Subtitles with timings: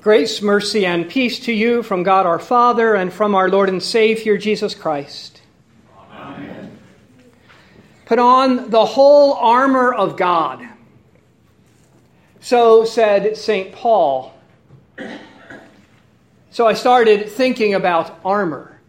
[0.00, 3.82] Grace, mercy, and peace to you from God our Father and from our Lord and
[3.82, 5.42] Savior Jesus Christ.
[6.12, 6.78] Amen.
[8.06, 10.64] Put on the whole armor of God.
[12.38, 13.72] So said St.
[13.72, 14.32] Paul.
[16.52, 18.80] So I started thinking about armor.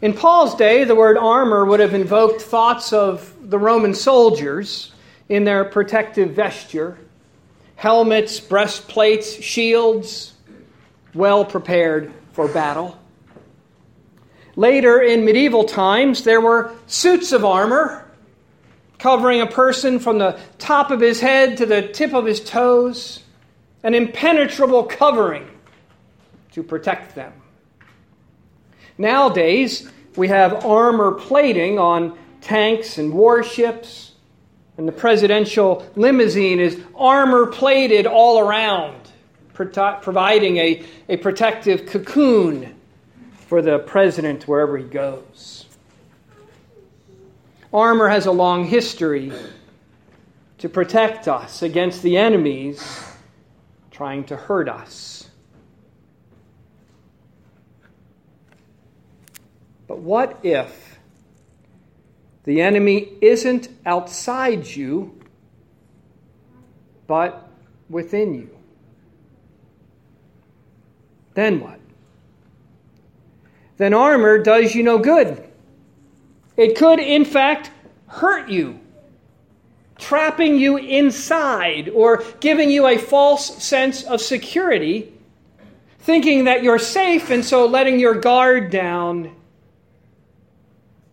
[0.00, 4.92] In Paul's day, the word armor would have invoked thoughts of the Roman soldiers
[5.28, 6.98] in their protective vesture
[7.80, 10.34] helmets, breastplates, shields,
[11.14, 12.94] well prepared for battle.
[14.54, 18.06] Later in medieval times, there were suits of armor
[18.98, 23.22] covering a person from the top of his head to the tip of his toes,
[23.82, 25.48] an impenetrable covering
[26.52, 27.32] to protect them.
[28.98, 34.09] Nowadays, we have armor plating on tanks and warships
[34.76, 39.00] and the presidential limousine is armor plated all around,
[39.52, 42.74] providing a, a protective cocoon
[43.46, 45.66] for the president wherever he goes.
[47.72, 49.32] Armor has a long history
[50.58, 53.04] to protect us against the enemies
[53.90, 55.28] trying to hurt us.
[59.86, 60.89] But what if
[62.44, 65.18] the enemy isn't outside you,
[67.06, 67.48] but
[67.88, 68.50] within you.
[71.34, 71.80] Then what?
[73.76, 75.46] Then armor does you no good.
[76.56, 77.70] It could, in fact,
[78.06, 78.78] hurt you,
[79.98, 85.12] trapping you inside or giving you a false sense of security,
[86.00, 89.34] thinking that you're safe and so letting your guard down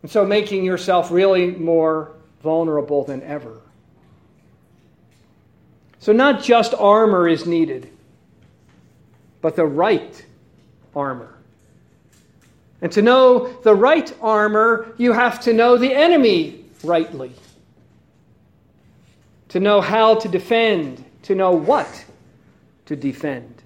[0.02, 3.62] and so making yourself really more vulnerable than ever.
[6.00, 7.90] So, not just armor is needed,
[9.42, 10.26] but the right
[10.96, 11.34] armor.
[12.82, 17.32] And to know the right armor, you have to know the enemy rightly.
[19.50, 22.06] To know how to defend, to know what
[22.86, 23.64] to defend.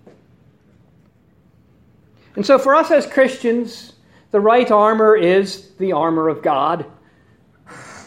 [2.36, 3.94] And so, for us as Christians,
[4.32, 6.86] the right armor is the armor of God.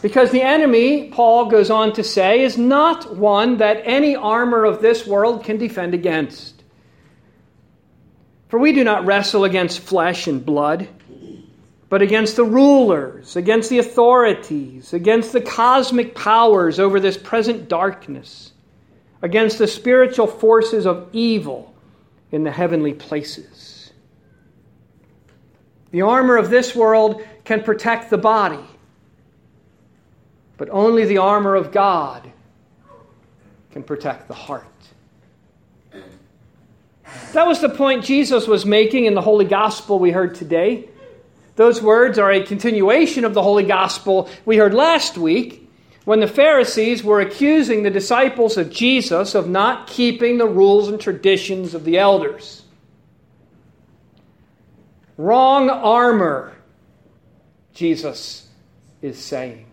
[0.01, 4.81] Because the enemy, Paul goes on to say, is not one that any armor of
[4.81, 6.63] this world can defend against.
[8.49, 10.87] For we do not wrestle against flesh and blood,
[11.89, 18.51] but against the rulers, against the authorities, against the cosmic powers over this present darkness,
[19.21, 21.73] against the spiritual forces of evil
[22.31, 23.74] in the heavenly places.
[25.95, 28.59] The armor of this world can protect the body,
[30.57, 32.29] but only the armor of God
[33.71, 34.65] can protect the heart.
[37.31, 40.89] That was the point Jesus was making in the Holy Gospel we heard today.
[41.55, 45.71] Those words are a continuation of the Holy Gospel we heard last week
[46.03, 50.99] when the Pharisees were accusing the disciples of Jesus of not keeping the rules and
[50.99, 52.64] traditions of the elders.
[55.17, 56.53] Wrong armor,
[57.73, 58.47] Jesus
[59.01, 59.65] is saying.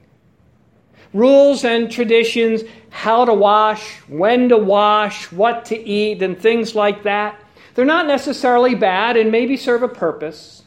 [1.12, 7.02] Rules and traditions, how to wash, when to wash, what to eat, and things like
[7.02, 7.38] that,
[7.74, 10.62] they're not necessarily bad and maybe serve a purpose.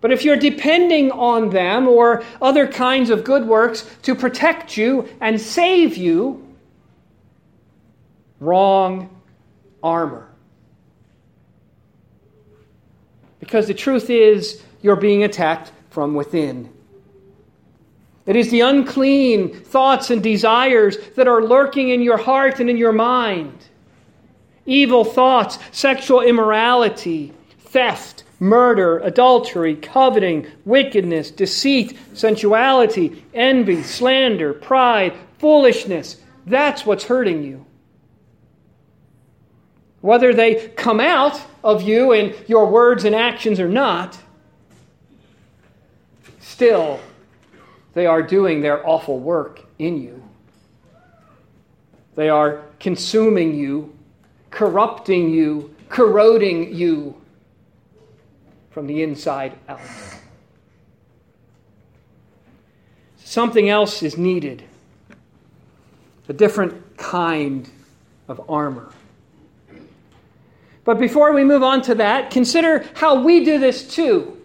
[0.00, 5.08] But if you're depending on them or other kinds of good works to protect you
[5.20, 6.44] and save you,
[8.40, 9.08] wrong
[9.82, 10.31] armor.
[13.42, 16.72] Because the truth is, you're being attacked from within.
[18.24, 22.76] It is the unclean thoughts and desires that are lurking in your heart and in
[22.76, 23.58] your mind.
[24.64, 36.18] Evil thoughts, sexual immorality, theft, murder, adultery, coveting, wickedness, deceit, sensuality, envy, slander, pride, foolishness.
[36.46, 37.66] That's what's hurting you.
[40.02, 44.18] Whether they come out of you in your words and actions or not,
[46.40, 47.00] still
[47.94, 50.22] they are doing their awful work in you.
[52.14, 53.96] They are consuming you,
[54.50, 57.16] corrupting you, corroding you
[58.70, 59.80] from the inside out.
[63.16, 64.64] Something else is needed
[66.32, 67.68] a different kind
[68.26, 68.90] of armor.
[70.84, 74.38] But before we move on to that, consider how we do this too.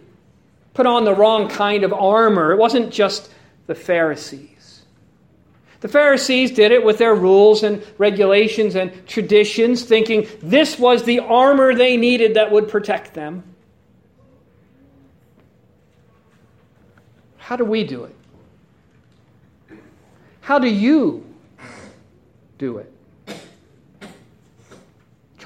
[0.74, 2.52] Put on the wrong kind of armor.
[2.52, 3.30] It wasn't just
[3.66, 4.82] the Pharisees.
[5.80, 11.20] The Pharisees did it with their rules and regulations and traditions, thinking this was the
[11.20, 13.42] armor they needed that would protect them.
[17.36, 18.14] How do we do it?
[20.40, 21.24] How do you
[22.58, 22.92] do it?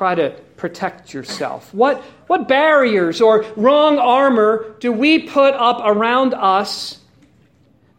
[0.03, 1.73] Try to protect yourself.
[1.73, 6.99] What, what barriers or wrong armor do we put up around us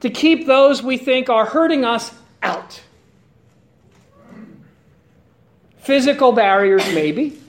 [0.01, 2.81] to keep those we think are hurting us out?
[5.77, 7.39] Physical barriers, maybe,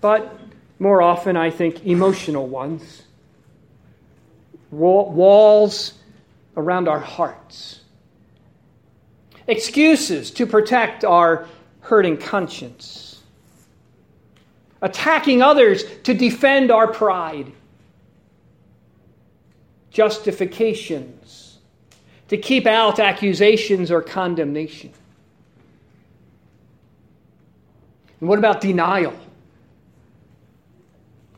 [0.00, 0.36] but
[0.80, 3.02] more often, I think, emotional ones.
[4.72, 5.92] Walls
[6.56, 7.82] around our hearts.
[9.46, 11.46] Excuses to protect our
[11.82, 13.22] hurting conscience.
[14.80, 17.52] Attacking others to defend our pride.
[19.90, 21.42] Justifications
[22.32, 24.90] to keep out accusations or condemnation.
[28.20, 29.12] And what about denial?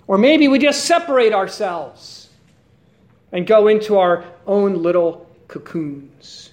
[0.06, 2.28] Or maybe we just separate ourselves
[3.32, 6.52] and go into our own little cocoons.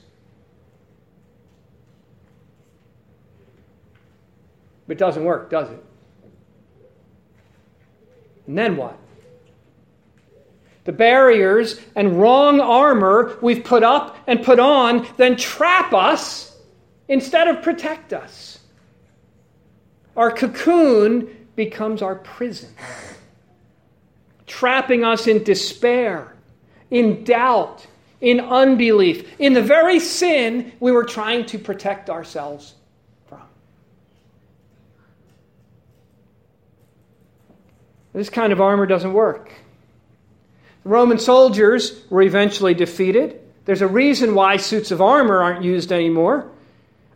[4.92, 5.82] But it doesn't work, does it?
[8.46, 8.98] And then what?
[10.84, 16.58] The barriers and wrong armor we've put up and put on then trap us
[17.08, 18.60] instead of protect us.
[20.18, 22.76] Our cocoon becomes our prison,
[24.46, 26.36] trapping us in despair
[26.90, 27.88] in doubt,
[28.20, 32.74] in unbelief, in the very sin we were trying to protect ourselves
[33.26, 33.44] from.
[38.14, 39.52] This kind of armor doesn't work.
[40.84, 43.40] The Roman soldiers were eventually defeated.
[43.66, 46.50] There's a reason why suits of armor aren't used anymore.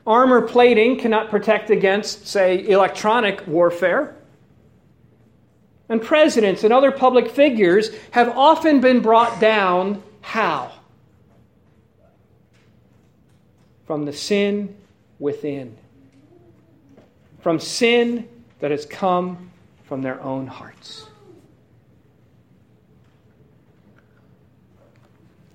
[0.05, 4.15] Armor plating cannot protect against, say, electronic warfare.
[5.89, 10.71] And presidents and other public figures have often been brought down how?
[13.85, 14.75] From the sin
[15.19, 15.77] within.
[17.41, 18.27] From sin
[18.59, 19.51] that has come
[19.85, 21.07] from their own hearts.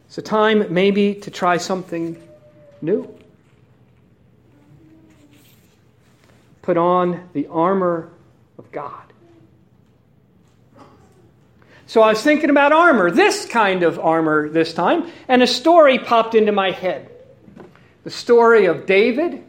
[0.06, 2.21] It's a time maybe to try something
[2.82, 3.12] new.
[6.62, 8.11] Put on the armor
[8.59, 9.05] of God.
[11.87, 15.99] So I was thinking about armor, this kind of armor this time, and a story
[15.99, 17.11] popped into my head
[18.05, 19.44] the story of David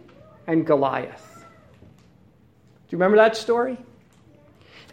[0.46, 1.28] and Goliath.
[1.38, 3.78] Do you remember that story?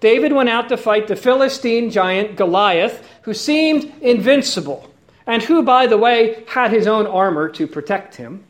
[0.00, 4.90] David went out to fight the Philistine giant Goliath, who seemed invincible,
[5.26, 8.44] and who, by the way, had his own armor to protect him.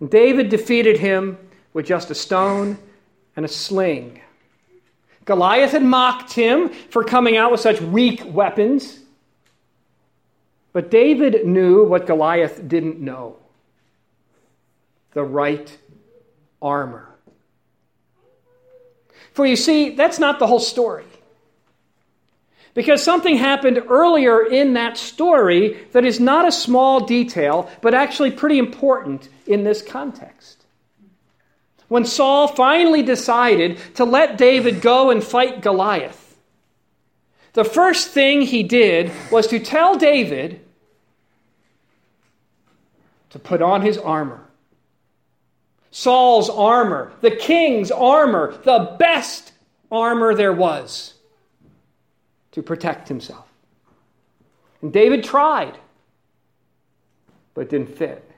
[0.00, 1.38] And David defeated him
[1.72, 2.78] with just a stone
[3.36, 4.20] and a sling.
[5.24, 9.00] Goliath had mocked him for coming out with such weak weapons.
[10.72, 13.36] But David knew what Goliath didn't know
[15.14, 15.76] the right
[16.60, 17.15] armor.
[19.36, 21.04] For you see, that's not the whole story.
[22.72, 28.30] Because something happened earlier in that story that is not a small detail, but actually
[28.30, 30.64] pretty important in this context.
[31.88, 36.38] When Saul finally decided to let David go and fight Goliath,
[37.52, 40.60] the first thing he did was to tell David
[43.28, 44.45] to put on his armor.
[45.96, 49.52] Saul's armor, the king's armor, the best
[49.90, 51.14] armor there was
[52.52, 53.46] to protect himself.
[54.82, 55.78] And David tried,
[57.54, 58.30] but didn't fit.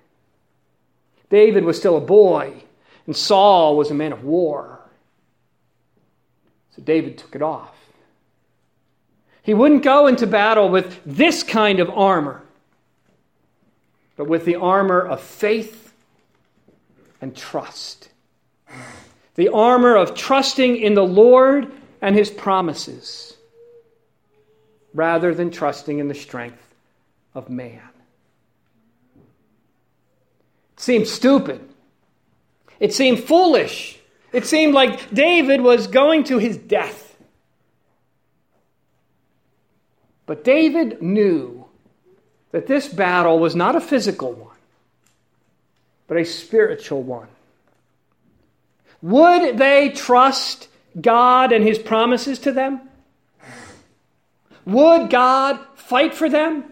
[1.31, 2.63] David was still a boy
[3.07, 4.79] and Saul was a man of war.
[6.77, 7.75] So David took it off.
[9.43, 12.41] He wouldn't go into battle with this kind of armor,
[14.15, 15.88] but with the armor of faith
[17.21, 18.11] and trust.
[19.35, 23.37] The armor of trusting in the Lord and his promises,
[24.95, 26.75] rather than trusting in the strength
[27.35, 27.81] of man.
[30.77, 31.69] It seemed stupid
[32.81, 33.99] it seemed foolish.
[34.33, 37.17] It seemed like David was going to his death.
[40.27, 41.65] But David knew
[42.53, 44.48] that this battle was not a physical one,
[46.09, 47.29] but a spiritual one.
[49.03, 50.69] Would they trust
[51.01, 52.81] God and his promises to them?
[54.65, 56.65] Would God fight for them?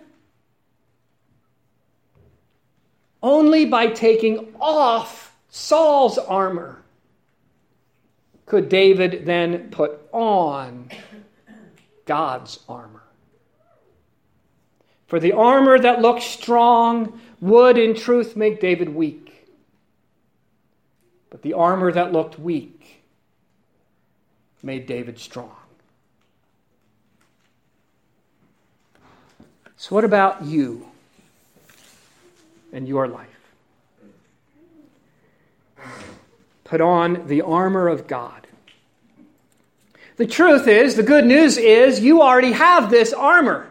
[3.22, 6.82] Only by taking off Saul's armor
[8.44, 10.90] could David then put on
[12.04, 13.02] God's armor.
[15.06, 19.25] For the armor that looked strong would, in truth, make David weak.
[21.36, 23.02] But the armor that looked weak
[24.62, 25.54] made David strong.
[29.76, 30.88] So, what about you
[32.72, 33.28] and your life?
[36.64, 38.46] Put on the armor of God.
[40.16, 43.70] The truth is, the good news is, you already have this armor.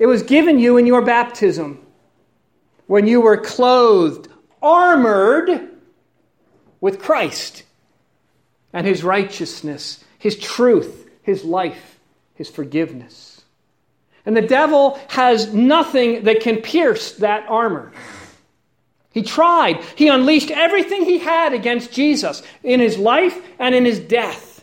[0.00, 1.86] It was given you in your baptism
[2.88, 4.26] when you were clothed,
[4.60, 5.70] armored
[6.84, 7.62] with Christ
[8.74, 11.98] and his righteousness, his truth, his life,
[12.34, 13.40] his forgiveness.
[14.26, 17.90] And the devil has nothing that can pierce that armor.
[19.14, 19.82] He tried.
[19.96, 24.62] He unleashed everything he had against Jesus in his life and in his death.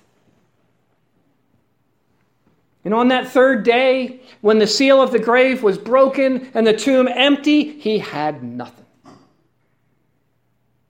[2.86, 6.78] And on that third day, when the seal of the grave was broken and the
[6.78, 8.86] tomb empty, he had nothing.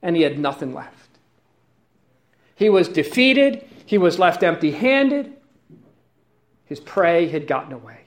[0.02, 1.01] And he had nothing left.
[2.62, 5.34] He was defeated, he was left empty handed,
[6.66, 8.02] his prey had gotten away.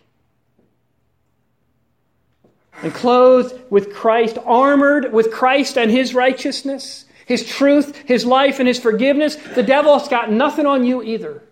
[2.80, 8.68] And clothed with Christ, armored with Christ and his righteousness, his truth, his life, and
[8.68, 11.42] his forgiveness, the devil's got nothing on you either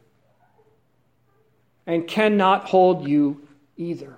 [1.89, 4.17] and cannot hold you either.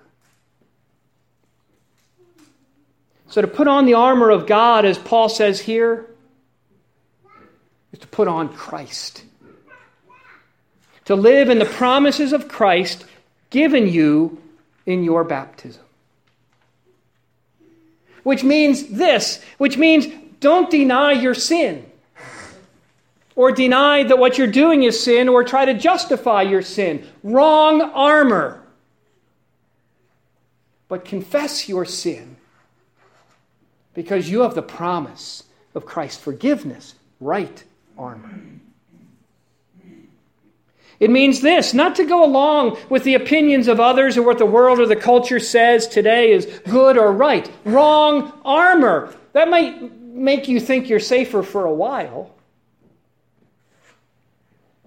[3.28, 6.13] So, to put on the armor of God, as Paul says here,
[7.94, 9.22] is to put on Christ.
[11.04, 13.04] To live in the promises of Christ
[13.50, 14.42] given you
[14.84, 15.82] in your baptism.
[18.24, 20.08] Which means this, which means
[20.40, 21.86] don't deny your sin
[23.36, 27.06] or deny that what you're doing is sin or try to justify your sin.
[27.22, 28.60] Wrong armor.
[30.88, 32.36] But confess your sin
[33.94, 35.44] because you have the promise
[35.76, 36.96] of Christ's forgiveness.
[37.20, 37.62] Right
[37.98, 38.40] armor.
[41.00, 44.46] It means this not to go along with the opinions of others or what the
[44.46, 47.50] world or the culture says today is good or right.
[47.64, 49.14] Wrong armor.
[49.32, 52.34] That might make you think you're safer for a while.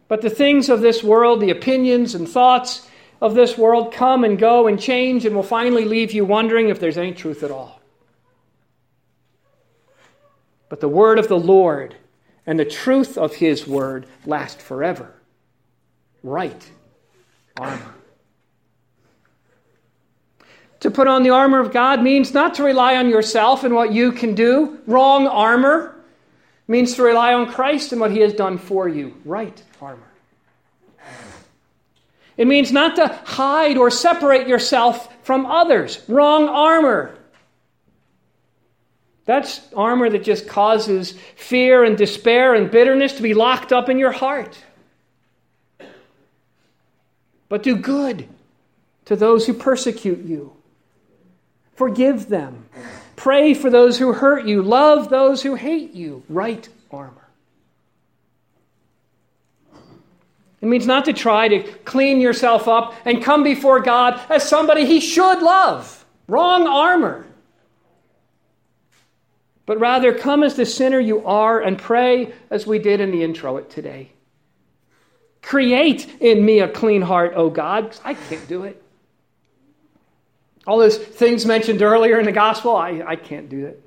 [0.08, 2.88] But the things of this world, the opinions and thoughts
[3.22, 6.80] of this world come and go and change and will finally leave you wondering if
[6.80, 7.82] there's any truth at all.
[10.70, 11.96] But the word of the Lord
[12.48, 15.14] and the truth of his word last forever.
[16.24, 16.72] Right
[17.60, 17.94] armor.
[20.82, 23.92] To put on the armor of God means not to rely on yourself and what
[23.92, 24.80] you can do.
[24.88, 25.96] Wrong armor
[26.68, 29.16] means to rely on Christ and what he has done for you.
[29.26, 30.04] Right armor.
[32.38, 36.04] It means not to hide or separate yourself from others.
[36.08, 37.17] Wrong armor.
[39.28, 44.00] That's armor that just causes fear and despair and bitterness to be locked up in
[44.00, 44.58] your heart.
[47.50, 48.28] But do good
[49.06, 50.54] to those who persecute you.
[51.76, 52.70] Forgive them.
[53.18, 54.62] Pray for those who hurt you.
[54.62, 56.24] Love those who hate you.
[56.30, 57.28] Right armor.
[60.62, 64.86] It means not to try to clean yourself up and come before God as somebody
[64.86, 66.06] he should love.
[66.28, 67.28] Wrong armor.
[69.68, 73.24] But rather, come as the sinner you are and pray as we did in the
[73.24, 74.10] intro today.
[75.44, 77.84] Create in me a clean heart, O God.
[77.84, 78.82] because I can't do it.
[80.66, 83.84] All those things mentioned earlier in the gospel, I, I can't do it.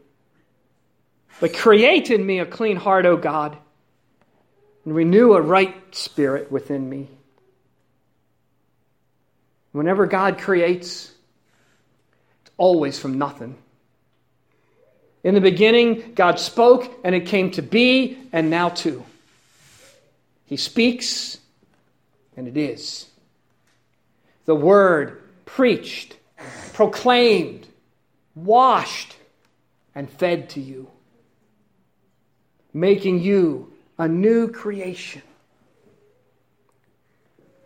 [1.41, 3.59] But create in me a clean heart, O God
[4.85, 7.09] and renew a right spirit within me.
[9.73, 11.13] Whenever God creates,
[12.43, 13.57] it's always from nothing.
[15.23, 19.05] In the beginning, God spoke, and it came to be, and now too.
[20.47, 21.39] He speaks,
[22.37, 23.07] and it is.
[24.47, 26.17] The word preached,
[26.73, 27.67] proclaimed,
[28.35, 29.17] washed,
[29.95, 30.89] and fed to you,
[32.73, 35.23] making you a new creation.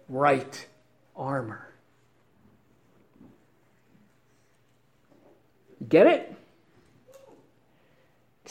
[0.08, 0.66] Right
[1.16, 1.68] armor.
[5.88, 6.34] Get it?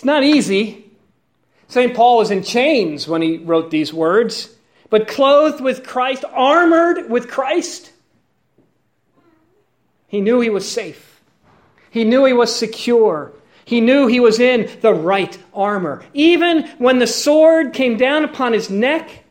[0.03, 0.83] It's not easy.
[1.69, 1.95] St.
[1.95, 4.53] Paul was in chains when he wrote these words,
[4.89, 7.93] but clothed with Christ, armored with Christ,
[10.09, 11.21] he knew he was safe.
[11.89, 13.31] He knew he was secure.
[13.63, 16.03] He knew he was in the right armor.
[16.13, 19.23] Even when the sword came down upon his neck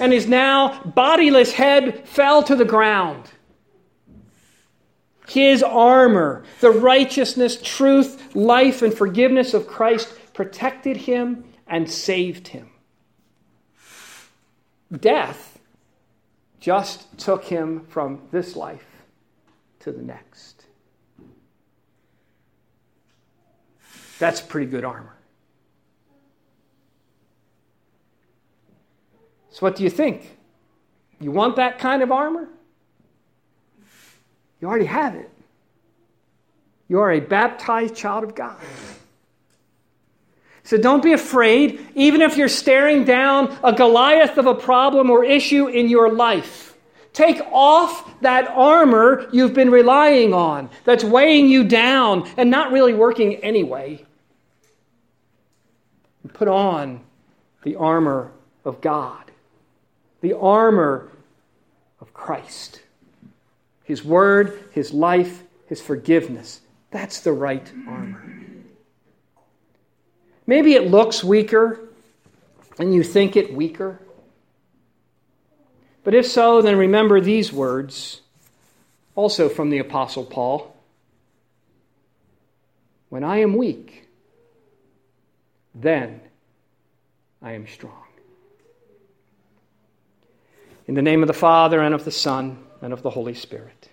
[0.00, 3.30] and his now bodiless head fell to the ground.
[5.26, 12.70] His armor, the righteousness, truth, life, and forgiveness of Christ protected him and saved him.
[14.92, 15.58] Death
[16.60, 18.86] just took him from this life
[19.80, 20.64] to the next.
[24.18, 25.16] That's pretty good armor.
[29.50, 30.38] So, what do you think?
[31.20, 32.48] You want that kind of armor?
[34.60, 35.30] You already have it.
[36.88, 38.56] You are a baptized child of God.
[40.62, 45.24] So don't be afraid, even if you're staring down a Goliath of a problem or
[45.24, 46.76] issue in your life.
[47.12, 52.92] Take off that armor you've been relying on that's weighing you down and not really
[52.92, 54.04] working anyway.
[56.22, 57.00] And put on
[57.62, 58.32] the armor
[58.64, 59.30] of God,
[60.20, 61.08] the armor
[62.00, 62.80] of Christ.
[63.86, 66.60] His word, His life, His forgiveness.
[66.90, 68.32] That's the right armor.
[70.46, 71.80] Maybe it looks weaker
[72.78, 74.00] and you think it weaker.
[76.02, 78.20] But if so, then remember these words,
[79.14, 80.76] also from the Apostle Paul
[83.08, 84.08] When I am weak,
[85.74, 86.20] then
[87.40, 88.02] I am strong.
[90.88, 93.88] In the name of the Father, and of the Son, and of the Holy Spirit.